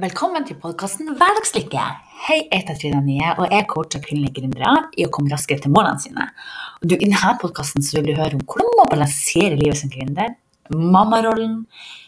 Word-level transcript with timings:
Velkommen 0.00 0.40
til 0.48 0.56
podkasten 0.56 1.10
Hverdagslykke. 1.20 1.80
Hei, 2.24 2.38
jeg 2.46 2.62
heter 2.62 2.78
Trina 2.80 3.02
Nye, 3.04 3.34
og 3.36 3.50
jeg 3.52 3.66
coacher 3.68 4.00
kvinnelige 4.00 4.38
gründere 4.38 4.70
i 4.96 5.04
å 5.04 5.10
komme 5.12 5.28
raskere 5.28 5.60
til 5.60 5.74
målene 5.74 6.00
sine. 6.00 6.24
Og 6.80 6.86
du, 6.88 6.94
I 6.96 7.10
denne 7.10 7.32
podkasten 7.42 7.84
vil 7.84 8.06
du 8.08 8.14
høre 8.16 8.38
om 8.38 8.40
hvordan 8.40 8.72
man 8.78 8.88
balanserer 8.88 9.58
livet 9.60 9.76
som 9.82 9.92
gründer, 9.92 10.32
mammarollen 10.72 11.66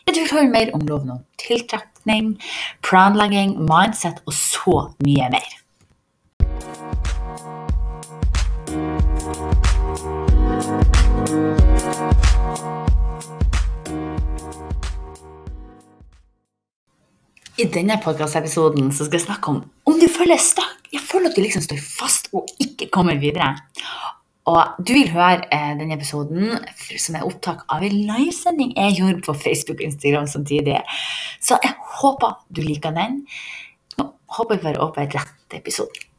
Du 0.08 0.16
vil 0.16 0.32
høre 0.32 0.48
mer 0.48 0.72
om 0.72 0.86
loven 0.88 1.12
om 1.18 1.20
tiltrekning, 1.36 2.40
planlegging, 2.80 3.52
mindset 3.68 4.24
og 4.24 4.32
så 4.32 4.78
mye 5.04 5.28
mer. 5.36 5.52
I 11.60 11.63
denne 17.74 17.96
podkastepisoden 18.02 18.92
skal 18.94 19.16
jeg 19.18 19.26
snakke 19.26 19.50
om 19.50 19.62
om 19.88 19.96
du 20.00 20.06
føler 20.10 20.38
stakk. 20.40 20.86
Jeg 20.94 21.02
føler 21.02 21.30
at 21.30 21.36
du 21.36 21.42
liksom 21.42 21.64
står 21.64 21.80
fast 21.82 22.30
og 22.32 22.46
ikke 22.62 22.86
kommer 22.94 23.18
videre. 23.20 23.50
Og 24.48 24.76
du 24.78 24.92
vil 24.92 25.10
høre 25.14 25.46
eh, 25.52 25.72
denne 25.78 25.96
episoden 25.96 26.54
som 27.00 27.16
er 27.16 27.26
opptak 27.26 27.64
av 27.72 27.84
en 27.84 27.96
livesending 28.08 28.74
jeg 28.76 28.98
gjorde 29.00 29.24
på 29.26 29.36
Facebook 29.40 29.80
og 29.80 29.86
Instagram 29.88 30.28
samtidig. 30.30 30.78
Så 31.40 31.58
jeg 31.64 31.74
håper 32.00 32.38
du 32.54 32.62
liker 32.62 32.94
den. 32.94 33.22
Nå 33.98 34.10
håper 34.38 34.58
vi 34.58 34.66
bare 34.68 34.84
over 34.84 35.08
rett 35.16 35.58
episode. 35.58 36.10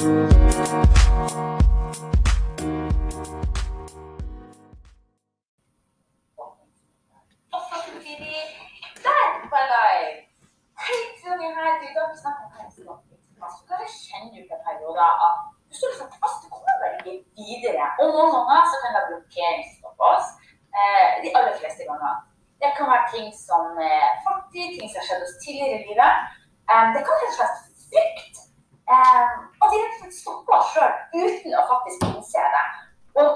Der 0.00 0.69
noen 18.14 18.34
ganger 18.34 18.66
så 18.70 18.80
kan 18.80 18.90
det 18.90 18.98
være 18.98 19.10
blokkering 19.10 19.62
som 19.66 19.78
stopper 19.78 20.06
oss. 20.14 20.28
Eh, 20.78 21.06
de 21.22 21.32
aller 21.36 21.56
fleste 21.60 21.88
ganger. 21.88 22.14
Det 22.62 22.70
kan 22.76 22.90
være 22.92 23.10
ting 23.14 23.28
som 23.46 23.80
er 23.90 24.06
fattig, 24.26 24.64
ting 24.76 24.88
som 24.90 25.00
har 25.00 25.06
skjedd 25.08 25.26
oss 25.26 25.40
tidligere 25.44 25.78
i 25.78 25.84
livet. 25.88 26.14
Eh, 26.70 26.86
det 26.94 27.04
kan 27.06 27.20
rett 27.22 27.32
og 27.32 27.36
slett 27.38 27.58
frykt. 27.90 28.36
Eh, 28.92 29.28
og 29.60 29.66
de 29.70 29.82
rett 29.82 29.94
og 29.94 30.00
slett 30.00 30.18
stopper 30.22 30.58
oss 30.58 30.72
sjøl 30.74 30.92
uten 31.22 31.58
å 31.60 31.68
faktisk 31.72 32.08
innse 32.10 32.48
det. 32.56 32.66
Og 33.20 33.28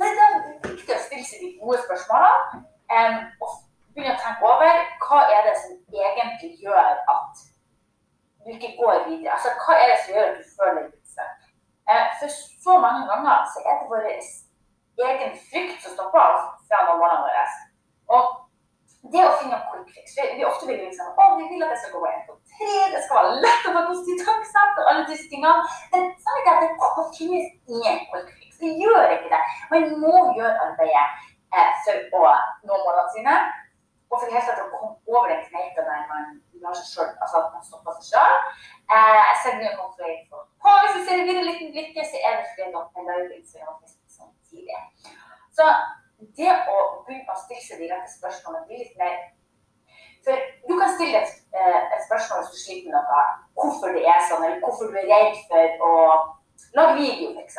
det 0.00 0.10
er 0.26 0.40
viktig 0.66 0.96
å 0.96 1.02
stille 1.06 1.26
seg 1.28 1.44
de 1.44 1.52
gode 1.60 1.82
spørsmålene. 1.84 2.64
eh, 2.92 3.20
og 3.40 3.52
begynne 3.94 4.16
å 4.16 4.20
tenke 4.20 4.48
over 4.48 4.82
hva 5.04 5.20
er 5.32 5.46
det 5.48 5.54
som 5.62 5.72
egentlig 5.92 6.50
gjør 6.64 7.00
at 7.14 7.42
du 8.44 8.50
ikke 8.52 8.74
går 8.80 9.04
videre. 9.08 9.32
Altså, 9.36 9.52
hva 9.62 9.76
er 9.78 9.92
det 9.92 9.98
som 10.02 10.14
gjør 10.14 10.28
at 10.30 10.38
du 10.38 10.44
føler 10.56 10.78
deg 10.78 10.88
litt 10.90 11.12
stuck? 11.12 11.38
Eh, 11.81 11.81
for 12.20 12.38
så 12.64 12.78
mange 12.84 13.06
ganger 13.10 13.44
så 13.52 13.64
er 13.66 13.80
det 13.80 13.90
vår 13.92 14.08
egen 15.08 15.36
frykt 15.48 15.82
som 15.82 15.94
stopper 15.96 16.34
oss 16.36 16.48
fra 16.68 16.84
målene 16.88 17.24
våre. 17.24 17.44
Og 18.12 18.24
det 19.12 19.22
å 19.26 19.32
finne 19.40 19.56
opp 19.56 19.70
quick 19.72 19.88
fix 19.96 20.14
for 20.14 20.34
Vi 20.38 20.44
ofte 20.46 20.68
vil 20.68 20.78
liksom, 20.84 21.08
å, 21.18 21.24
vi 21.40 21.48
vil 21.50 21.64
at 21.64 21.72
det 21.74 21.80
skal 21.82 21.96
gå 21.96 22.02
én, 22.10 22.20
på 22.28 22.36
tre, 22.52 22.76
det 22.92 23.00
skal 23.06 23.18
være 23.18 23.40
lett 23.44 23.66
å 23.66 23.74
få 23.74 23.82
positiv 23.88 24.22
tankesatt 24.28 24.78
og 24.78 24.90
alle 24.92 25.08
disse 25.08 25.26
tingene. 25.32 25.64
Men 25.94 26.12
sannheten 26.22 26.52
er 26.52 26.60
at 26.60 27.00
det 27.00 27.08
finnes 27.16 27.50
ingen 27.72 28.04
quick 28.12 28.30
fix. 28.36 28.60
Det 28.62 28.70
gjør 28.78 29.16
ikke 29.16 29.32
det. 29.32 29.42
Man 29.72 29.88
må 30.04 30.14
gjøre 30.38 30.68
arbeidet 30.68 31.26
eh, 31.56 31.74
for 32.12 32.22
å 32.22 32.36
nå 32.68 32.78
målene 32.84 33.10
sine. 33.16 33.36
Og 34.12 34.20
for 34.20 34.28
helt 34.28 34.60
å 34.60 34.68
komme 34.68 34.94
over 35.08 35.30
den 35.32 35.44
kneika 35.48 35.82
der 35.88 36.02
man 36.10 36.34
lar 36.62 36.74
seg 36.76 36.88
selv, 36.90 37.12
altså 37.24 37.40
at 37.40 37.54
man 37.56 37.64
stopper 37.64 37.94
seg 37.98 38.12
sjøl. 38.12 38.34
Eh, 38.92 39.14
jeg 39.18 39.38
ser 39.42 39.58
mye 39.58 39.76
konflikt 39.80 40.31
for 40.92 41.04
ser 41.06 41.22
vi 41.22 41.24
ser 41.24 41.28
videre 41.28 41.48
litt 41.48 41.76
lykke, 41.76 42.04
så 42.06 42.20
er 42.20 42.38
det 42.38 42.48
fordi 42.50 42.70
noen 42.72 43.08
lager 43.08 43.36
Instagram 43.36 43.74
og 43.74 43.80
Facebook 43.82 44.16
samtidig. 44.18 44.80
Så 45.56 45.68
det 46.38 46.50
å 46.52 46.76
begynne 47.06 47.34
å 47.34 47.40
stille 47.44 47.64
seg 47.64 47.82
de 47.82 47.88
rette 47.90 48.12
spørsmålene 48.12 48.66
blir 48.68 48.84
litt 48.84 48.98
mer 49.00 49.22
For 50.22 50.38
du 50.68 50.76
kan 50.78 50.92
stille 50.94 51.18
et, 51.18 51.30
eh, 51.50 51.78
et 51.96 52.02
spørsmål 52.04 52.44
hvis 52.44 52.52
du 52.54 52.58
sliter 52.60 52.92
med 52.92 52.94
noe, 52.94 53.22
hvorfor 53.58 53.90
det 53.90 54.04
er 54.06 54.20
sånn, 54.28 54.44
eller 54.46 54.60
hvorfor 54.62 54.92
du 54.92 54.98
er 55.00 55.08
redd 55.10 55.40
for 55.48 55.82
å 55.88 55.96
lage 56.78 56.92
video, 57.00 57.32
f.eks. 57.34 57.56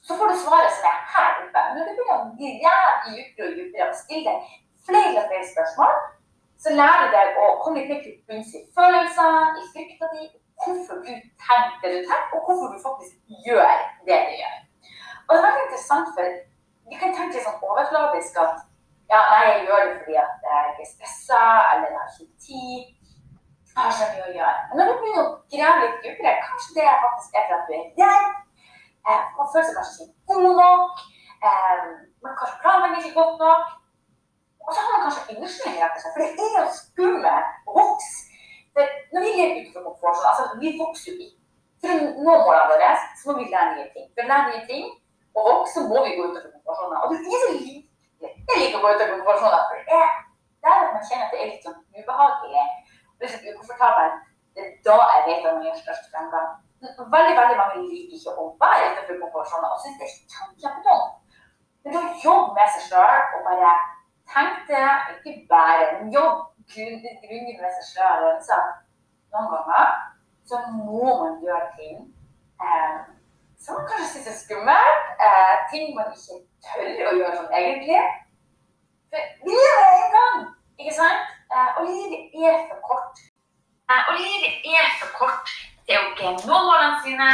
Så 0.00 0.16
får 0.16 0.32
du 0.32 0.38
svaret 0.40 0.72
som 0.72 0.86
er 0.88 1.02
her 1.12 1.42
oppe. 1.42 1.64
Men 1.74 1.82
du 1.84 1.90
begynner 1.90 2.14
å 2.14 2.30
grave 2.62 2.94
dypere 3.10 3.50
og 3.50 3.58
dypere 3.58 3.90
og 3.90 3.98
stille 4.00 4.32
deg 4.32 4.54
flere 4.88 5.20
og 5.20 5.28
flere 5.28 5.50
spørsmål, 5.50 6.00
så 6.64 6.72
lærer 6.80 7.04
du 7.04 7.18
deg 7.18 7.42
å 7.44 7.50
komme 7.60 7.82
litt 7.82 7.92
mer 7.92 8.00
til 8.06 8.16
bunns 8.28 8.56
i 8.56 8.64
følelser, 8.76 9.60
i 9.60 9.68
frykta 9.74 10.10
di, 10.14 10.30
hvorfor 10.62 10.96
du 11.06 11.12
tenker 11.46 11.86
det 11.86 11.98
du 12.00 12.08
tenker, 12.10 12.36
og 12.36 12.42
hvorfor 12.46 12.66
du 12.72 12.78
faktisk 12.86 13.14
gjør 13.46 13.76
det 14.08 14.18
du 14.28 14.32
gjør. 14.42 14.56
Og 15.26 15.30
det 15.32 15.40
er 15.40 15.46
veldig 15.46 15.64
interessant, 15.66 16.08
for 16.14 16.24
vi 16.90 16.96
kan 17.00 17.16
tenke 17.18 17.44
sånn 17.44 17.62
overfladisk 17.70 18.40
at 18.44 18.56
ja, 19.10 19.20
nei, 19.32 19.42
jeg 19.50 19.62
gjør 19.66 19.84
det 19.86 19.94
fordi 19.98 20.16
at 20.22 20.44
jeg 20.46 20.82
er 20.82 20.88
stressa, 20.92 21.42
eller 21.72 21.86
jeg 21.90 22.00
har 22.00 22.10
ikke 22.14 22.42
tid. 22.46 22.82
Jeg 23.70 23.82
har 23.86 23.94
så 23.94 24.06
mye 24.12 24.26
å 24.28 24.34
gjøre. 24.36 24.60
Men 24.68 24.78
når 24.80 24.88
du 24.88 24.94
begynner 25.00 25.22
å 25.22 25.32
grave 25.54 25.82
litt 25.84 25.98
dypere, 26.04 26.34
kanskje 26.46 26.76
det 26.76 26.86
er 26.86 27.02
faktisk 27.04 27.38
er 27.40 27.48
fordi 27.50 27.58
at 27.58 27.90
du 27.98 28.04
er 28.06 28.14
redd. 28.14 28.38
Eh, 29.10 29.22
man 29.38 29.50
føler 29.52 29.66
seg 29.66 29.78
kanskje 29.78 30.06
ikke 30.06 30.38
god 30.44 30.58
nok. 30.60 31.04
Eh, 31.50 31.84
man 32.26 32.38
kanskje 32.38 32.62
planlegger 32.64 33.02
ikke 33.02 33.18
godt 33.18 33.44
nok. 33.44 33.76
Og 34.66 34.74
så 34.74 34.84
har 34.84 34.92
man 34.94 35.04
kanskje 35.06 35.36
og 35.90 36.12
for 36.14 36.22
det 36.22 36.30
er 36.46 36.58
jo 36.60 36.66
skummelt 36.78 37.70
å 37.70 37.78
vokse. 37.78 38.29
For 38.76 38.86
når 39.12 39.26
vi 39.26 39.30
er 39.42 39.52
utenfor 39.58 39.82
komfortsonen, 39.88 40.30
altså 40.30 40.44
vi 40.62 40.72
vokser 40.80 41.12
jo 41.12 41.18
ikke. 41.26 41.36
For 41.80 41.92
å 41.92 42.24
nå 42.24 42.32
målene 42.44 42.70
våre, 42.70 42.90
så 43.18 43.30
må 43.30 43.36
vi 43.40 43.52
lære 43.52 43.76
nye 43.76 43.90
ting. 43.94 44.08
For 44.14 44.24
å 44.24 44.30
lære 44.30 44.50
nye 44.50 44.64
ting 44.70 44.88
og 45.36 45.46
vokse, 45.50 45.74
så 45.76 45.86
må 45.90 46.02
vi 46.06 46.16
gå 46.16 46.26
utenfor 46.28 46.56
komfortsonen. 46.56 46.98
Og 47.02 47.06
det 47.12 47.20
er 47.20 47.44
så 47.44 47.52
lite. 47.56 47.86
Jeg 48.20 48.58
liker 48.62 48.78
å 48.78 48.82
gå 48.84 48.94
utenfor 48.94 49.14
komfortsonen, 49.18 49.68
for 49.70 49.86
det 49.90 50.00
er 50.00 50.10
der 50.64 50.90
man 50.94 51.06
kjenner 51.08 51.26
at 51.26 51.32
det 51.34 51.40
er 51.42 51.52
litt 51.52 51.64
sånn 51.66 51.78
ubehagelig. 51.98 52.66
Litt 53.20 53.32
sånn 53.34 53.46
ukomfortabelt. 53.52 54.26
Det 54.54 54.66
er 54.66 54.74
da 54.86 54.98
jeg 55.12 55.22
vet 55.28 55.46
at 55.46 55.54
man 55.54 55.64
gjør 55.66 55.78
størst 55.80 56.10
fremgang. 56.12 56.50
Veldig, 56.80 57.34
veldig 57.38 57.56
mange 57.60 57.86
liker 57.86 58.18
ikke 58.18 58.34
å 58.40 58.50
være 58.60 58.90
utenfor 58.90 59.22
komfortsonen 59.24 59.72
og 59.72 59.80
syns 59.82 59.98
det 60.00 60.08
er 60.08 60.52
kjempetungt. 60.64 61.16
Men 61.84 61.96
da 61.96 62.02
jobbe 62.24 62.56
med 62.56 62.72
seg 62.74 62.86
sjøl 62.90 63.24
og 63.38 63.48
bare 63.48 63.72
Tenk 64.30 64.68
det, 64.68 64.90
ikke 65.26 65.46
bare 65.50 65.86
en 65.98 66.12
jobb, 66.14 66.42
grunnen 66.74 67.60
med 67.62 67.76
seg 67.76 67.86
sjøl. 67.92 68.28
Noen 69.30 69.50
ganger 69.52 69.90
så 70.50 70.58
må 70.74 71.06
man 71.22 71.36
gjøre 71.44 71.68
ting 71.78 71.98
eh, 72.64 72.96
som 73.62 73.76
man 73.78 73.88
kanskje 73.90 74.08
syns 74.12 74.30
er 74.32 74.38
skummelt. 74.40 75.10
Eh, 75.26 75.54
ting 75.72 75.92
man 75.96 76.10
ikke 76.14 76.40
tør 76.66 77.10
å 77.10 77.16
gjøre 77.18 77.36
sånn 77.36 77.56
egentlig. 77.60 78.00
For 79.10 79.30
vi 79.46 79.54
lever 79.58 79.90
en 79.90 80.16
gang, 80.16 80.40
ikke 80.80 80.96
sant? 80.98 81.30
Eh, 81.50 81.70
og 81.78 81.90
livet 81.90 82.34
er 82.48 82.58
for 82.70 82.82
kort. 82.88 83.22
Og 83.90 84.12
livet 84.18 84.68
er 84.70 84.92
for 85.00 85.14
kort 85.18 85.54
til 85.86 85.98
å 85.98 86.34
nå 86.46 86.58
målene 86.66 87.00
sine. 87.06 87.30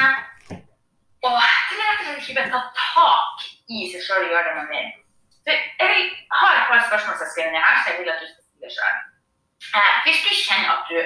Og 1.26 1.34
til 1.34 1.80
rett 1.80 2.00
og 2.00 2.06
slett 2.06 2.22
ikke 2.22 2.38
bare 2.38 2.52
ta 2.52 2.62
tak 2.76 3.48
i 3.72 3.88
seg 3.92 4.04
sjøl 4.04 4.24
og 4.24 4.32
gjøre 4.32 4.46
det 4.48 4.56
man 4.60 4.70
vil. 4.70 4.94
Så 5.44 5.54
jeg 5.54 5.90
vil 5.90 6.08
ha 6.38 6.48
et 6.52 6.68
par 6.70 6.86
spørsmål 6.88 7.18
som 7.18 7.24
jeg 7.26 7.32
skrevet 7.32 7.52
ned 7.54 7.64
her, 7.64 7.76
så 7.82 7.92
jeg 7.92 8.00
vil 8.00 8.12
at 8.12 8.22
du 8.22 8.28
skal 8.30 8.44
stille 8.46 8.72
sjøl. 8.76 8.96
Eh, 9.78 9.94
hvis 10.04 10.22
du 10.24 10.30
kjenner 10.36 10.70
at 10.76 10.82
du 10.90 10.98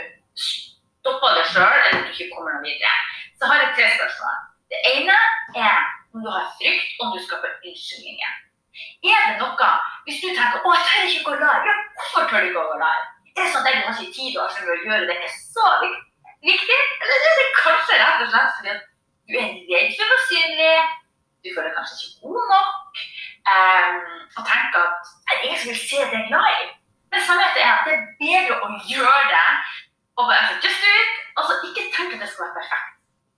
stopper 0.47 1.38
deg 1.38 1.47
sjøl, 1.53 1.78
eller 1.87 2.05
du 2.05 2.11
ikke 2.12 2.31
kommer 2.34 2.56
noe 2.56 2.66
videre, 2.66 2.93
så 3.38 3.50
har 3.50 3.62
jeg 3.62 3.75
tre 3.77 3.88
spørsmål. 3.97 4.37
Det 4.71 4.81
ene 4.94 5.16
er 5.56 5.78
om 6.15 6.25
du 6.25 6.31
har 6.31 6.47
frykt, 6.59 6.91
om 7.03 7.15
du 7.15 7.19
skal 7.25 7.43
få 7.43 7.50
unnskyldninger. 7.69 8.33
Er 9.10 9.22
det 9.28 9.37
noe 9.41 9.71
Hvis 10.05 10.21
du 10.22 10.28
tenker 10.28 10.59
'Å, 10.60 10.71
jeg 10.77 10.84
tør 10.89 11.09
ikke 11.09 11.24
gå 11.28 11.34
lar', 11.42 11.66
ja, 11.69 11.74
hvorfor 11.97 12.22
tør 12.28 12.41
du 12.41 12.47
ikke 12.48 12.63
å 12.65 12.71
gå 12.72 12.78
lar? 12.84 13.01
Er 13.36 13.42
det 13.42 13.53
sånn 13.53 13.66
at 13.66 13.74
du 13.74 13.86
har 13.86 13.95
ikke 13.95 14.15
tid 14.19 14.39
og 14.39 14.47
å 14.51 14.77
gjøre 14.86 15.09
det 15.10 15.16
er 15.27 15.33
så 15.54 15.66
viktig? 16.48 16.80
Eller 17.03 17.27
er 17.28 17.36
det 17.41 17.59
kanskje 17.65 18.01
rett 18.01 18.22
og 18.24 18.30
slett 18.33 18.54
fordi 18.57 18.72
du 19.28 19.34
er 19.42 19.51
redd 19.71 19.91
for 19.97 20.04
å 20.04 20.10
være 20.13 20.28
synlig? 20.30 20.77
Du 21.45 21.48
føler 21.54 21.77
kanskje 21.77 21.95
ikke 22.01 22.33
god 22.34 22.47
nok? 22.54 22.72
Um, 23.54 24.01
og 24.36 24.42
tenker 24.51 24.80
at 24.89 25.03
jeg 25.28 25.45
ingen 25.45 25.60
som 25.60 25.71
vil 25.71 25.83
se 25.91 26.01
deg 26.13 26.33
live. 26.34 26.79
Men 27.10 27.21
sannheten 27.27 27.62
er 27.62 27.72
at 27.77 27.86
det 27.86 27.95
er 27.97 28.04
bedre 28.22 28.59
å 28.65 28.66
gjøre 28.92 29.22
det 29.34 29.48
og 30.16 30.22
bare 30.28 30.41
altså, 30.41 30.57
just 30.65 30.80
do 30.84 30.91
it. 31.03 31.12
Altså, 31.39 31.53
ikke 31.66 31.84
tenk 31.95 32.15
at 32.15 32.21
det 32.22 32.28
skal 32.30 32.45
være 32.45 32.57
perfekt. 32.60 32.91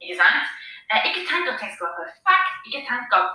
Ikke 0.03 0.17
sant? 0.21 0.47
Eh, 0.91 1.01
ikke 1.09 1.23
tenk 1.31 1.45
at 1.51 1.59
ting 1.61 1.73
skal 1.75 1.87
være 1.87 1.99
perfekt. 2.03 2.55
Ikke 2.67 2.83
tenk 2.91 3.17
at 3.19 3.29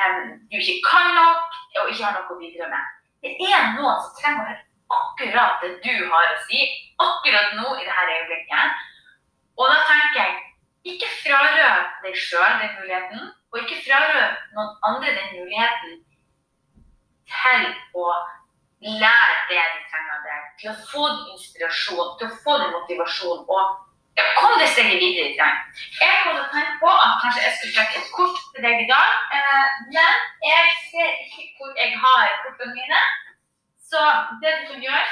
um, 0.00 0.22
du 0.50 0.56
ikke 0.62 0.78
kan 0.90 1.06
nok 1.20 1.42
og 1.80 1.90
ikke 1.90 2.04
har 2.06 2.16
noe 2.16 2.34
å 2.34 2.40
bidra 2.40 2.70
med. 2.72 2.84
Det 3.22 3.50
er 3.58 3.70
noen 3.76 4.02
som 4.04 4.16
trenger 4.20 4.62
akkurat 4.96 5.62
det 5.62 5.72
du 5.84 5.94
har 6.12 6.26
å 6.32 6.42
si 6.48 6.60
akkurat 7.02 7.56
nå 7.58 7.68
i 7.76 7.86
dette 7.86 8.16
øyeblikket. 8.16 8.84
Og 9.58 9.72
da 9.72 9.78
tenker 9.90 10.20
jeg 10.22 10.32
ikke 10.92 11.12
frarøv 11.22 11.86
deg 12.04 12.18
sjøl 12.20 12.58
den 12.60 12.74
muligheten, 12.78 13.30
og 13.52 13.62
ikke 13.62 13.80
frarøv 13.86 14.36
noen 14.56 14.74
andre 14.88 15.14
den 15.16 15.32
muligheten 15.34 15.96
til 17.32 17.64
å 17.98 18.12
lære 18.80 19.36
det 19.50 19.62
de 19.74 19.82
trenger 19.90 20.14
av 20.16 20.24
deg, 20.28 20.46
til 20.60 20.70
å 20.72 20.76
få 20.92 21.04
inspirasjon, 21.32 22.16
til 22.18 22.28
å 22.28 22.38
få 22.44 22.56
motivasjon. 22.76 23.44
og 23.48 23.82
ja, 24.16 24.24
kom 24.38 24.54
det 24.60 24.68
steget 24.72 25.00
videre 25.04 25.28
i 25.30 25.36
trening. 25.36 25.64
Jeg 26.00 26.20
kom 26.24 26.36
til 26.36 26.44
å 26.44 26.52
tenke 26.52 26.74
på 26.82 26.90
at 26.92 27.16
kanskje 27.22 27.44
jeg 27.44 27.54
skulle 27.56 27.76
trekke 27.76 27.98
et 28.00 28.12
kort 28.18 28.38
til 28.52 28.66
deg 28.66 28.82
i 28.84 28.88
dag, 28.88 29.10
eh, 29.38 29.66
men 29.96 30.14
jeg 30.50 30.76
ser 30.90 31.10
ikke 31.24 31.48
hvor 31.58 31.72
jeg 31.80 31.90
har 32.04 32.36
kortene 32.44 32.76
mine. 32.78 33.00
Så 33.90 34.00
det 34.42 34.52
du 34.58 34.62
kan 34.70 34.86
gjøre 34.88 35.08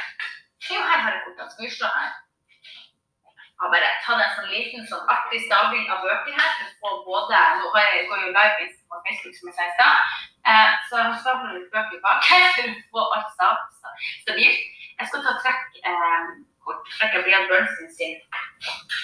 Jo, 0.64 0.81
her 0.81 0.99
har 1.05 1.11
jeg 1.12 1.25
kortene. 1.26 1.50
Skal 1.50 1.66
vi 1.66 1.70
se 1.70 1.88
her. 1.96 2.12
Jeg 3.64 3.72
bare 3.72 3.90
tatt 4.05 4.22
en 4.22 4.32
sånn 4.37 4.49
liten 4.52 4.87
sånn 4.88 5.11
artig 5.14 5.43
stabling 5.44 5.84
av 5.93 6.00
bøker 6.05 6.32
her. 6.40 6.55
for 6.81 7.05
både, 7.05 7.43
Nå 7.61 7.69
har 7.75 7.84
jeg, 7.84 8.08
går 8.08 8.25
jo 8.25 8.32
live 8.32 8.70
på 8.88 9.02
Facebook, 9.05 9.37
som 9.37 9.49
jeg 9.49 9.56
sa 9.58 9.69
i 9.69 9.75
stad. 9.76 10.34
Eh, 10.44 10.73
så 10.88 10.99
jeg 10.99 11.06
har 11.08 11.20
stablet 11.23 11.55
litt 11.56 11.70
bøker 11.73 12.00
bak 12.05 12.26
for 12.29 12.67
å 12.69 12.75
få 12.93 13.05
alt 13.17 13.31
stabilt. 14.19 14.64
Jeg 14.99 15.08
skal 15.11 15.23
ta 15.25 15.37
trekk 15.41 15.79
eh, 15.91 16.26
kort. 16.64 16.82
Trekke 16.99 17.23
Brian 17.25 17.49
Bernstein 17.50 17.94
sin 17.96 18.19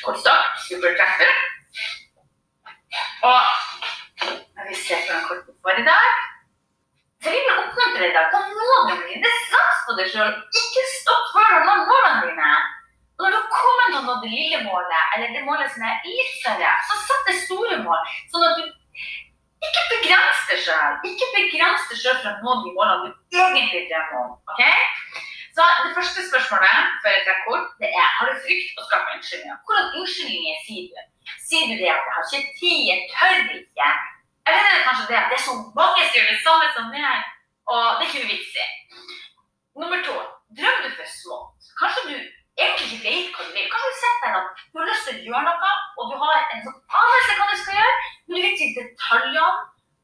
kortstokk. 0.04 0.58
Supertreffer. 0.66 1.32
Og 3.28 3.40
jeg 4.20 4.69
vil 4.69 4.82
se 4.82 4.98
hvordan 4.98 5.25
kortet 5.28 5.56
får 5.64 5.81
i 5.81 5.88
dag 5.88 6.10
jeg 7.20 7.37
vil 7.37 7.50
oppmuntre 7.52 8.06
deg 8.14 8.14
til 8.32 8.36
å 8.38 8.46
nå 8.48 8.66
målene 8.66 9.08
dine. 9.10 9.31
Sats 9.50 9.81
på 9.84 9.96
deg 9.98 10.06
sjøl. 10.08 10.31
Ikke 10.56 10.84
stopp 10.94 11.26
før 11.34 11.50
du 11.52 11.66
når 11.69 11.82
målene 11.90 12.31
dine. 12.31 12.52
Når 13.20 13.34
du 13.36 13.40
kommer 13.52 13.90
til 13.90 13.98
å 13.98 14.04
nå 14.06 14.14
det 14.22 14.31
lille 14.32 14.60
målet, 14.64 15.02
eller 15.16 15.34
det 15.34 15.43
målet 15.44 15.69
som 15.75 15.84
er 15.84 16.06
litt 16.06 16.31
større, 16.38 16.70
så 16.88 17.00
sett 17.04 17.28
det 17.28 17.34
store 17.43 17.76
mål. 17.84 18.14
Sånn 18.32 18.46
at 18.48 18.56
du 18.56 18.70
ikke 20.00 20.08
begrenser 20.08 20.47
deg 20.50 20.62
sjøl. 20.64 20.94
Ikke 21.11 21.26
begrens 21.35 21.88
deg 21.91 21.99
sjøl 22.00 22.17
for 22.23 22.31
å 22.31 22.41
nå 22.44 22.55
de 22.64 22.73
målene 22.76 23.11
du 23.32 23.38
egentlig 23.41 23.82
drømmer 23.91 24.23
om. 24.25 24.32
Okay? 24.55 24.79
Så 25.56 25.67
Det 25.85 25.94
første 25.97 26.20
spørsmålet 26.31 26.93
før 27.02 27.14
jeg 27.14 27.25
trekker 27.26 27.44
kort, 27.47 27.67
det 27.81 27.91
er 27.91 28.08
har 28.17 28.31
du 28.31 28.41
frykt 28.44 28.79
å 28.81 28.87
skape 28.87 29.17
unnskyldninger. 29.17 29.58
Hvordan 29.67 29.93
unnskyldninger 30.00 30.61
sier 30.67 30.87
du? 30.88 31.00
Sier 31.49 31.67
du 31.69 31.75
det 31.81 31.91
at 31.91 32.06
jeg 32.06 32.14
har 32.17 32.29
ikke 32.29 32.55
tid, 32.61 32.81
jeg 32.91 33.00
tør 33.12 33.41
ikke? 33.58 33.88
Eller 34.49 34.62
er 34.67 34.76
det 34.76 34.87
kanskje 34.88 35.08
det 35.11 35.19
at 35.20 35.31
det 35.31 35.38
er 35.38 35.47
så 35.47 35.56
mange 35.76 36.05
som 36.06 36.17
gjør 36.17 36.31
det 36.31 36.43
samme 36.46 36.69
som 36.76 36.93
meg, 36.94 37.25
og 37.70 37.82
det 37.99 38.06
er 38.06 38.08
ikke 38.08 38.23
noe 38.23 38.32
vits 38.32 38.55
i? 38.56 38.69
Nummer 39.81 40.05
to 40.06 40.17
drømmer 40.58 40.87
du 40.87 40.94
for 40.96 41.11
smått? 41.19 41.69
Kanskje 41.81 42.06
du 42.08 42.14
egentlig 42.61 42.87
ikke 42.88 43.05
vet 43.05 43.35
hva 43.35 43.44
du 43.46 43.53
vil. 43.56 43.69
Kanskje 43.75 43.91
du 43.91 43.99
sitter 44.00 44.25
der 44.25 44.38
at 44.41 44.64
du 44.70 44.81
har 44.81 44.88
lyst 44.91 45.06
til 45.08 45.19
å 45.19 45.26
gjøre 45.29 45.44
noe, 45.50 45.75
og 45.99 46.11
du 46.11 46.17
har 46.23 46.41
en 46.41 46.64
sånn 46.64 46.81
anelse 47.03 47.37
hva 47.37 47.50
du 47.50 47.61
skal 47.61 47.79
gjøre, 47.81 48.00
men 48.26 48.37
du 48.37 48.43
vet 48.46 48.64
ikke 48.64 48.81
detaljene 48.81 49.53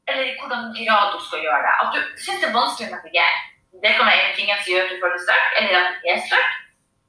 eller 0.06 0.28
i 0.31 0.35
hvordan 0.46 0.70
grad 0.78 1.12
du 1.14 1.19
skal 1.26 1.43
gjøre 1.44 1.62
det. 1.66 1.75
At 1.82 1.88
du 1.94 1.98
syns 2.25 2.40
det 2.43 2.48
er 2.48 2.58
vanskelig 2.60 2.88
å 2.88 2.94
navigere. 2.94 3.40
Det 3.84 3.93
kan 3.96 4.08
være 4.08 4.22
en 4.26 4.37
ting 4.37 4.48
som 4.52 4.70
gjør 4.72 4.87
at 4.87 4.93
du 4.93 5.02
føler 5.02 5.20
størt, 5.26 5.50
eller 5.58 5.75
at 5.81 5.88
du 5.93 6.08
er 6.12 6.22
størt. 6.28 6.54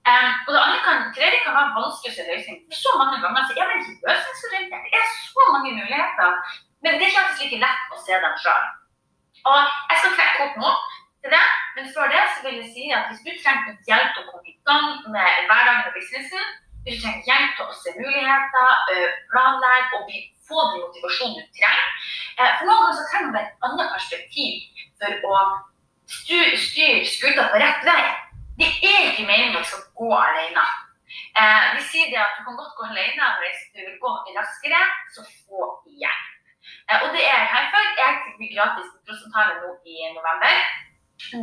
Um, 0.08 0.32
og 0.48 0.52
det 0.56 0.62
andre 0.64 0.80
kan, 0.88 1.00
tredje 1.16 1.40
kan 1.44 1.56
være 1.58 1.76
vanskeligste 1.78 2.28
løsning. 2.32 2.60
For 2.72 2.80
så 2.84 2.92
mange 3.00 3.18
ganger 3.24 3.48
så 3.48 3.56
er 3.60 3.66
det 3.70 3.80
ikke 3.80 4.08
løsningsorientert. 4.10 4.86
Det 4.92 5.00
er 5.04 5.10
så 5.32 5.48
mange 5.54 5.72
muligheter. 5.80 6.30
Men 6.84 7.00
det 7.00 7.08
er 7.08 7.12
ikke 7.12 7.40
like 7.42 7.60
lett 7.64 7.96
å 7.96 7.98
se 8.06 8.20
dem 8.26 8.38
sjøl. 8.44 8.70
Og 9.50 9.60
jeg 9.90 9.98
skal 10.00 10.16
trekke 10.16 10.46
opp 10.46 10.56
nå 10.64 10.72
til 11.24 11.34
det, 11.36 11.46
men 11.76 11.92
før 11.96 12.08
det 12.14 12.24
så 12.34 12.46
vil 12.46 12.60
jeg 12.62 12.70
si 12.76 12.86
at 12.98 13.10
hvis 13.10 13.24
du 13.26 13.32
trenger 13.44 13.76
hjelp 13.90 14.14
til 14.14 14.24
å 14.24 14.30
komme 14.32 14.52
i 14.52 14.56
gang 14.70 14.88
med 15.14 15.50
hverdagen 15.50 15.90
og 15.90 15.96
businessen, 15.98 16.48
du 16.88 16.94
trenger 16.96 17.28
hjelp 17.28 17.56
til 17.58 17.68
å 17.68 17.78
se 17.78 17.94
muligheter, 18.00 19.08
planlegge 19.34 20.00
og 20.00 20.12
få 20.48 20.68
den 20.72 20.84
motivasjonen 20.86 21.42
du 21.42 21.58
trenger 21.60 21.88
For 22.38 22.64
noen 22.70 22.84
ganger 22.84 22.98
så 22.98 23.08
trenger 23.12 23.34
man 23.34 23.42
et 23.42 23.68
annet 23.68 23.94
perspektiv 23.96 24.78
for 25.02 25.32
å 25.34 25.42
styre 26.08 27.06
skuta 27.06 27.50
på 27.52 27.60
rett 27.62 27.84
vei. 27.86 28.04
Det 28.58 28.70
er 28.90 29.10
ikke 29.12 29.28
meningen 29.28 29.66
skal 29.68 29.84
gå 30.00 30.12
alene. 30.16 30.64
Eh, 31.38 31.66
vi 31.76 31.84
sier 31.90 32.10
det 32.12 32.20
at 32.22 32.38
du 32.38 32.46
kan 32.48 32.58
godt 32.58 32.74
gå 32.78 32.88
alene 32.88 33.28
hvis 33.42 33.60
du 33.76 33.84
vil 33.84 34.00
gå 34.02 34.14
raskere, 34.38 34.80
så 35.14 35.26
få 35.46 35.68
hjelp. 36.00 36.26
Eh, 36.90 37.04
og 37.04 37.12
det 37.14 37.22
er 37.22 37.36
jeg 37.44 37.52
her 37.54 37.68
for. 37.74 37.92
Jeg 38.00 38.22
fikk 38.26 38.56
gratis 38.56 38.90
prosentale 39.06 39.60
nå 39.62 39.76
i 39.86 40.10
november. 40.16 40.64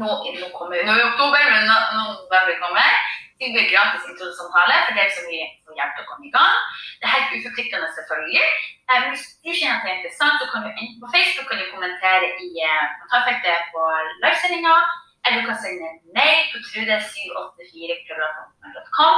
Nå, 0.00 0.10
nå 0.40 0.48
kommer 0.54 0.82
nå 0.86 0.96
i 0.98 1.06
oktober, 1.10 1.46
men 1.52 1.70
nå 1.70 1.78
november 2.00 2.58
kommer. 2.62 2.98
Tilbyr 3.44 3.68
gratis 3.68 4.08
introsamtale 4.08 4.72
for 4.86 4.96
dere 4.96 5.12
som 5.12 5.26
vil 5.28 5.44
få 5.66 5.74
hjelp 5.76 5.92
til 5.96 6.04
å 6.04 6.08
komme 6.08 6.26
i 6.28 6.32
gang. 6.32 6.56
Det 6.96 7.04
er 7.04 7.14
helt 7.14 7.34
uforpliktende, 7.36 7.88
selvfølgelig. 7.98 8.46
Eh, 8.88 9.00
hvis 9.10 9.24
du 9.44 9.50
kjenner 9.52 9.76
at 9.76 9.82
det 9.84 9.90
er 9.90 9.98
interessant, 9.98 10.36
så 10.40 10.46
kan 10.48 10.60
du 10.64 10.68
enten 10.72 11.02
på 11.02 11.12
Facebook 11.12 11.46
kan 11.50 11.60
du 11.60 11.66
kommentere 11.74 12.26
i 12.46 12.48
eh, 12.64 12.84
kommentarfeltet 13.02 13.60
på 13.74 13.82
livesendinga, 14.22 14.76
eller 15.24 15.38
du 15.38 15.44
kan 15.50 15.58
sende 15.60 15.84
en 15.90 16.00
mail 16.16 16.40
på 16.52 16.56
trude784.com. 16.70 19.16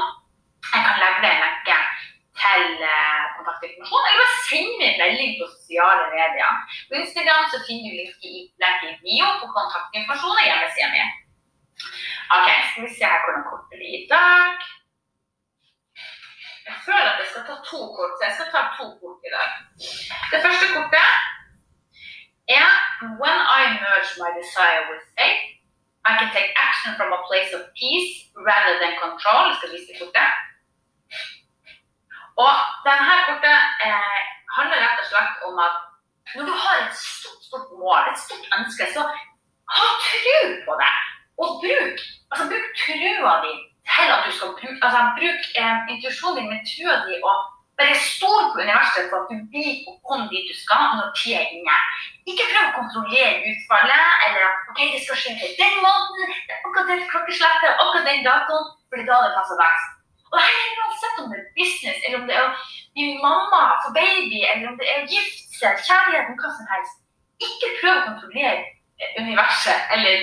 Jeg 0.74 0.80
kan 0.86 0.96
legge 1.04 1.20
deg 1.22 1.30
en 1.30 1.44
lenke 1.46 1.76
til 2.42 2.64
eh, 2.90 3.24
kontaktinformasjon, 3.36 4.06
eller 4.08 4.20
bare 4.22 4.44
send 4.48 4.70
meg 4.80 4.88
en 4.90 5.00
melding 5.04 5.32
på 5.38 5.44
sosiale 5.54 6.04
medier. 6.16 6.52
På 6.88 6.92
Instagram 7.02 7.44
så 7.52 7.56
finner 7.68 7.86
du 7.86 7.92
link 8.00 8.18
i 8.26 8.28
lenke 8.64 8.84
i 8.90 9.00
bio 9.06 9.26
på 9.44 9.48
kontaktinformasjon 9.54 10.38
og 10.40 10.46
hjemmesida 10.48 10.88
mi. 10.96 11.02
Ok, 12.34 12.48
skal 12.68 12.84
vi 12.86 12.90
se 12.98 13.06
hvordan 13.22 13.44
kortet 13.50 13.78
blir 13.80 13.94
i 14.00 14.08
dag. 14.14 14.56
Jeg 16.68 16.78
føler 16.86 17.10
at 17.12 17.20
jeg 17.22 17.28
skal 17.30 17.44
ta 17.48 17.54
to 17.70 17.80
kort, 17.96 18.12
så 18.16 18.22
jeg 18.28 18.34
skal 18.36 18.48
ta 18.54 18.60
to 18.78 18.86
kort 19.00 19.20
i 19.28 19.30
dag. 19.36 19.50
Det 20.32 20.38
første 20.44 20.66
kortet 20.74 21.08
er 22.60 22.70
When 23.22 23.38
I 23.58 23.62
merge 23.84 24.10
my 24.22 24.30
desire 24.40 24.82
with 24.90 25.02
faith, 25.18 25.44
I 26.08 26.12
can 26.18 26.30
take 26.36 26.50
action 26.66 26.90
from 26.98 27.10
a 27.18 27.20
place 27.28 27.50
of 27.56 27.62
peace 27.80 28.12
rather 28.50 28.74
than 28.82 28.92
control. 29.04 29.42
Jeg 29.50 29.56
skal 29.58 29.72
vise 29.74 29.92
kortet. 30.00 30.30
Og 32.44 32.54
denne 32.86 33.14
kortet 33.28 33.58
eh, 33.86 34.20
handler 34.56 34.78
rett 34.84 35.02
og 35.02 35.08
slett 35.10 35.34
om 35.48 35.54
at 35.66 35.76
når 36.36 36.44
du 36.50 36.54
har 36.64 36.74
et 36.84 36.96
stort, 37.08 37.40
stort 37.48 37.68
mål, 37.82 38.00
et 38.10 38.24
stort 38.26 38.46
ønske, 38.58 38.84
så 38.94 39.02
ha 39.76 39.86
tro 40.08 40.38
på 40.66 40.74
det. 40.82 40.96
Og 41.42 41.48
bruk, 41.62 41.98
altså, 42.30 42.44
bruk 42.50 42.66
trua 42.82 43.34
di 43.44 43.52
til 43.94 44.08
at 44.14 44.24
du 44.26 44.30
skal 44.36 44.48
bruke 44.58 44.78
altså, 44.84 45.00
Bruk 45.18 45.42
eh, 45.60 45.78
intuisjonen 45.92 46.36
din 46.38 46.50
med 46.52 46.60
trua 46.70 46.96
di 47.06 47.14
og 47.30 47.36
bare 47.78 47.96
stol 48.10 48.44
på 48.52 48.58
universet 48.64 49.08
for 49.10 49.16
at 49.20 49.28
du 49.30 49.36
blir 49.52 49.72
og 49.88 49.94
kommer 50.08 50.28
dit 50.32 50.48
du 50.50 50.54
skal 50.64 50.84
når 50.98 51.08
tida 51.18 51.40
er 51.42 51.50
inne. 51.56 51.76
Ikke 52.30 52.46
prøv 52.52 52.64
å 52.68 52.76
kontrollere 52.80 53.44
utfallet 53.50 54.24
eller 54.26 54.46
at 54.48 54.70
ok, 54.70 54.80
det 54.94 55.02
skal 55.04 55.20
skje 55.20 55.34
på 55.40 55.50
den 55.60 55.76
måten, 55.84 56.32
det 56.46 56.54
er 56.54 56.62
akkurat 56.64 56.88
det 56.90 57.10
klokkeslettet, 57.12 57.82
akkurat 57.82 58.08
den 58.08 58.24
datoen, 58.28 58.64
for 58.88 59.08
da 59.10 59.18
det 59.24 59.36
passer 59.36 59.60
best. 59.60 59.92
Og 60.32 60.38
det 60.40 60.46
er 60.46 60.80
uansett 60.80 61.20
om 61.22 61.28
det 61.30 61.38
er 61.42 61.50
business, 61.58 61.98
eller 62.06 62.18
om 62.20 62.26
det 62.28 62.38
er 62.38 62.46
å 62.46 62.54
bli 62.96 63.06
mamma 63.26 63.62
for 63.84 63.92
baby, 63.98 64.40
eller 64.48 64.72
om 64.72 64.80
det 64.80 64.88
er 64.90 65.04
å 65.04 65.10
gifte 65.12 65.74
kjærligheten, 65.86 66.40
hva 66.40 66.54
som 66.56 66.72
helst. 66.72 66.96
Ikke 67.46 67.74
prøv 67.82 67.94
å 67.94 68.06
kontrollere 68.08 68.64
universet 69.22 69.80
eller 69.94 70.14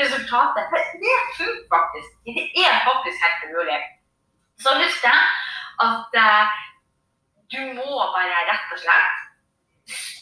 resultatet. 0.00 0.64
For 0.70 0.78
det 1.04 1.18
funker 1.38 1.66
faktisk. 1.76 2.10
Det 2.56 2.64
er 2.70 2.86
faktisk 2.88 3.18
helt 3.24 3.42
umulig. 3.46 3.80
Så 4.62 4.68
husk 4.82 4.98
det 5.06 5.18
at 5.88 6.10
uh, 6.26 6.46
du 7.52 7.60
må 7.78 7.88
bare 8.16 8.46
rett 8.50 8.74
og 8.74 8.80
slett 8.84 9.18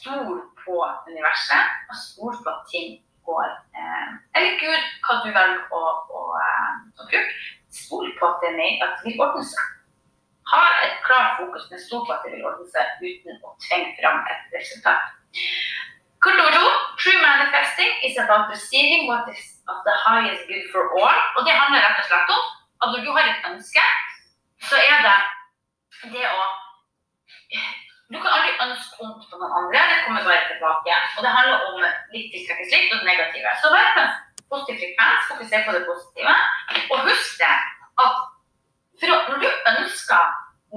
stole 0.01 0.41
på 0.63 0.77
universet, 1.11 1.65
og 1.91 1.97
stole 2.07 2.37
på 2.45 2.51
at 2.55 2.63
ting 2.73 2.89
går 3.29 3.49
uh, 3.79 4.09
Eller 4.37 4.53
Gud, 4.63 4.83
hva 5.05 5.19
du 5.25 5.29
velger 5.37 5.63
å, 5.79 5.83
å, 6.19 6.23
uh, 6.47 6.73
å 6.99 7.11
bruke. 7.11 7.27
Stol 7.71 8.09
på 8.19 8.27
at 8.27 8.41
det, 8.43 8.55
med, 8.59 8.81
at 8.83 8.97
det 8.99 9.13
vil 9.13 9.23
ordne 9.23 9.45
seg. 9.47 9.67
Ha 10.51 10.63
et 10.87 10.97
klart 11.07 11.37
fokus, 11.39 11.69
men 11.71 11.83
stol 11.85 12.03
på 12.07 12.15
at 12.17 12.25
det 12.27 12.33
vil 12.35 12.47
ordne 12.49 12.67
seg 12.73 13.05
uten 13.05 13.45
å 13.47 13.53
tvinge 13.67 13.93
fram 14.01 14.25
et 14.33 14.57
resultat. 14.57 15.13
Kort 16.21 16.37
true 17.01 17.21
manifesting 17.23 17.91
is 18.05 18.17
about 18.19 18.51
receiving 18.51 19.07
what 19.09 19.25
is 19.33 19.41
of 19.69 19.77
the 19.89 19.95
highest 20.05 20.45
good 20.49 20.65
for 20.73 20.83
all. 21.01 21.19
Og 21.37 21.43
det 21.47 21.55
handler 21.61 21.81
rett 21.81 22.01
og 22.03 22.07
slett 22.09 22.33
om 22.37 22.43
at 22.83 22.89
når 22.93 23.01
du 23.05 23.11
har 23.17 23.25
et 23.29 23.47
ønske, 23.51 23.85
så 24.69 24.77
er 24.93 24.99
det 25.07 25.19
det 26.15 26.27
å 26.29 26.43
Du 28.11 28.17
kan 28.19 28.33
aldri 28.37 28.53
ønske 28.67 28.97
vondt 28.99 29.27
på 29.31 29.39
noen 29.39 29.53
andre, 29.59 29.81
det 29.91 29.99
kommer 30.05 30.25
bare 30.27 30.49
tilbake. 30.51 30.95
Og 31.17 31.23
det 31.25 31.35
handler 31.37 31.67
om 31.69 31.77
litt 32.15 32.33
tiltrekkes 32.35 32.73
litt 32.75 32.95
og 32.95 32.99
det 33.01 33.07
negative. 33.07 33.53
Så 33.63 33.71
vær 33.71 33.93
på 33.95 34.03
en 34.03 34.17
positiv 34.51 34.81
frekvens, 34.81 35.29
fokuser 35.29 35.63
på 35.67 35.75
det 35.77 35.83
positive. 35.87 36.35
Og 36.91 37.05
husk 37.07 37.39
det 37.39 37.53
at 38.05 38.17
når 39.31 39.39
du 39.45 39.49
ønsker 39.73 40.25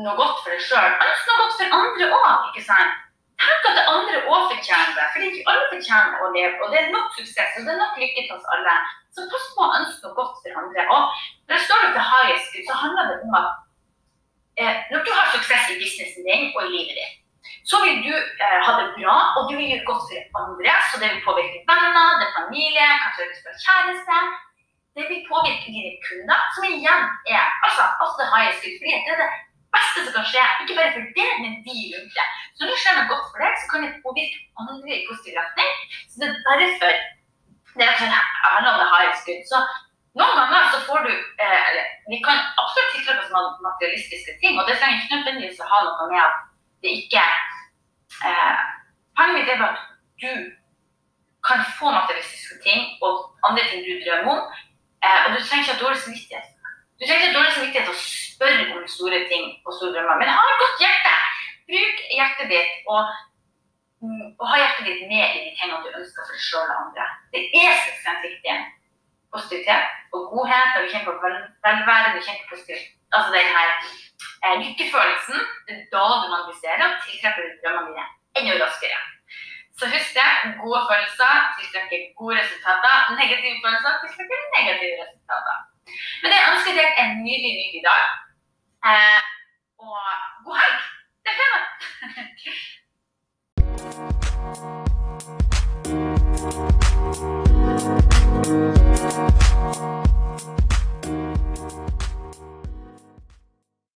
noe 0.05 0.13
godt 0.19 0.37
for 0.43 0.53
deg 0.53 0.61
sjøl, 0.67 0.93
ønsk 1.07 1.31
noe 1.31 1.39
godt 1.41 1.57
for 1.57 1.75
andre 1.79 2.11
òg, 2.19 2.45
ikke 2.51 2.67
sant? 2.69 3.02
Andre 3.95 4.19
òg 4.25 4.43
fortjener 4.51 4.93
det. 4.97 5.07
For 5.13 5.25
ikke 5.27 5.47
alle 5.51 5.65
fortjener 5.71 6.21
å 6.23 6.29
leve. 6.35 6.59
Og 6.61 6.73
det 6.73 6.79
er 6.81 6.93
nok 6.93 7.09
suksess 7.17 7.57
og 7.57 7.65
det 7.65 7.73
er 7.73 7.81
nok 7.81 7.99
lykke 8.01 8.25
til 8.27 8.35
oss 8.37 8.51
alle. 8.55 8.75
Så 9.13 9.25
pass 9.31 9.49
på 9.55 9.65
å 9.65 9.73
ønske 9.79 10.05
noe 10.05 10.17
godt 10.19 10.39
for 10.43 10.61
andre. 10.61 10.85
Og 10.95 11.01
når 11.47 11.55
det 11.55 11.65
står 11.65 11.83
til 11.89 12.07
highest 12.13 12.53
good, 12.53 12.69
så 12.69 12.79
handler 12.83 13.09
det 13.11 13.17
om 13.25 13.35
at 13.41 13.51
eh, 14.61 14.79
når 14.93 15.03
du 15.05 15.11
har 15.17 15.33
suksess 15.35 15.73
i 15.73 15.77
businessen 15.81 16.29
din 16.29 16.49
og 16.53 16.63
i 16.65 16.71
livet 16.73 16.97
ditt, 17.01 17.19
så 17.69 17.79
vil 17.83 18.01
du 18.05 18.13
eh, 18.13 18.57
ha 18.65 18.71
det 18.79 18.87
bra, 18.97 19.15
og 19.37 19.49
du 19.49 19.53
vil 19.59 19.69
gjøre 19.69 19.87
godt 19.91 20.09
for 20.09 20.41
andre. 20.43 20.73
Så 20.89 21.01
det 21.01 21.11
vil 21.13 21.25
påvirke 21.27 21.61
venner, 21.69 22.25
er 22.25 22.35
familie, 22.39 22.87
kanskje 23.03 23.29
du 23.29 23.37
skal 23.37 23.55
ha 23.55 23.63
kjæreste. 23.67 24.19
Det 24.97 25.05
vil 25.09 25.25
påvirke 25.29 25.73
dine 25.73 25.93
kunder, 26.05 26.41
som 26.53 26.65
igjen 26.69 27.05
er 27.35 27.43
altså, 27.65 27.83
altså 28.03 28.29
highest 28.33 28.61
good 28.61 28.77
fordi 28.81 28.99
det 29.05 29.13
er 29.13 29.21
det 29.23 29.31
beste 29.75 30.05
som 30.05 30.13
kan 30.17 30.27
skje. 30.31 30.43
Ikke 30.63 30.77
bare 30.79 30.93
for 30.95 31.09
det, 31.17 31.29
men 31.41 31.57
de 31.65 31.77
rundt 31.93 32.19
deg. 32.19 32.37
Så 32.53 32.63
når 32.63 32.71
det 32.73 32.81
skjer 32.83 32.99
noe 32.99 33.09
godt 33.11 33.27
for 33.31 33.43
deg, 33.45 33.57
så 33.61 33.71
kan 33.71 33.85
det 33.85 34.03
påvirke 34.05 34.37
andre 34.61 34.93
i 34.97 35.05
positiv 35.09 35.39
retning. 35.39 35.73
Så 36.09 36.15
det 36.21 36.29
er 36.31 36.63
derfor 36.65 36.93
det 37.73 37.85
er 37.87 37.97
sånn 37.97 38.13
det 38.77 38.87
et 39.09 39.19
skudd. 39.21 39.45
Så 39.49 39.61
noen 40.19 40.35
ganger 40.37 40.67
så 40.73 40.81
får 40.87 41.07
du 41.07 41.13
eh, 41.13 41.77
Vi 42.11 42.19
kan 42.25 42.37
absolutt 42.61 42.91
tiltrekke 42.93 43.39
oss 43.39 43.63
materialistiske 43.65 44.35
ting, 44.41 44.59
og 44.59 44.67
det 44.69 44.77
trenger 44.77 44.99
ikke 44.99 45.19
nødvendigvis 45.21 45.61
å 45.63 45.69
ha 45.71 45.79
noe 45.87 46.09
med 46.11 46.21
at 46.21 46.43
det 46.85 46.97
ikke 47.01 47.23
eh, 48.29 48.61
Poenget 49.17 49.39
mitt 49.39 49.49
er 49.53 49.61
bare 49.61 49.77
at 49.77 49.89
du 50.21 50.31
kan 51.45 51.65
få 51.77 51.91
materialistiske 51.93 52.61
ting 52.65 52.85
og 53.05 53.25
andre 53.45 53.65
ting 53.69 53.83
du 53.85 53.93
drømmer 54.01 54.31
om, 54.33 54.61
eh, 55.05 55.19
og 55.25 55.35
du 55.35 55.39
trenger 55.41 55.65
ikke 55.65 55.75
ha 55.75 55.81
dårlig 55.83 56.01
samvittighet. 56.01 56.52
Du 57.03 57.07
trenger 57.07 57.25
ikke 57.27 57.35
dårlig 57.35 57.53
samvittighet 57.53 57.87
til 57.89 57.95
å 57.95 58.01
spørre 58.01 58.65
om 58.79 58.83
store 58.87 59.17
ting 59.27 59.47
og 59.67 59.73
store 59.75 59.91
drømmer, 59.91 60.19
men 60.21 60.29
ha 60.31 60.43
et 60.51 60.61
godt 60.61 60.83
hjerte. 60.83 61.15
Bruk 61.67 61.97
hjertet 62.15 62.51
ditt 62.53 62.85
og, 62.93 63.09
mm, 64.05 64.29
og 64.39 64.45
ha 64.47 64.59
hjertet 64.61 64.87
ditt 64.87 65.01
med 65.09 65.25
i 65.25 65.41
de 65.43 65.51
tingene 65.57 65.81
du 65.83 65.97
ønsker 65.99 66.23
for 66.23 66.37
deg 66.37 66.45
sjøl 66.45 66.69
og 66.69 66.77
andre. 66.77 67.07
Det 67.35 67.41
er 67.59 67.73
ekstremt 67.73 68.23
viktig. 68.23 68.55
Positivitet 69.35 70.15
og 70.15 70.29
godhet, 70.31 70.69
når 70.71 70.85
vi 70.85 70.93
kjenner 70.93 71.09
på 71.09 71.17
vel, 71.25 71.35
velvære, 71.67 72.13
vi 72.15 72.23
kjenner 72.23 72.45
på 72.45 72.55
positivt 72.55 72.87
Altså 73.13 73.29
den 73.37 73.49
her 73.57 73.69
eh, 74.43 74.55
lykkefølelsen, 74.63 75.43
det 75.67 75.75
er 75.75 75.83
da 75.93 76.05
du 76.21 76.27
manifesterer 76.31 76.85
og 76.87 77.03
tiltrekker 77.03 77.51
drømmene 77.65 77.91
dine 77.91 78.05
enda 78.39 78.55
raskere. 78.63 79.01
Så 79.77 79.91
husk 79.91 80.09
det. 80.17 80.31
Gode 80.63 80.81
følelser 80.89 81.35
tiltrekker 81.59 82.07
gode 82.21 82.39
resultater. 82.41 82.95
Negative 83.19 83.61
følelser 83.65 84.01
tiltrekker 84.01 84.49
negative 84.57 84.95
resultater. 85.03 85.61
Men 86.21 86.29
jeg 86.35 86.47
ønsker 86.51 86.73
deg 86.79 86.89
en 87.03 87.11
nydelig, 87.25 87.53
nydelig 87.59 87.83
dag. 87.89 88.03
Eh, 88.91 89.21
og 89.79 89.99
god 90.45 90.55
helg! 90.61 90.79
Det 91.23 91.29
er 91.31 91.37
fredag! 91.41 91.63